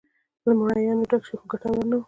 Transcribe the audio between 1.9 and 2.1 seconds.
و.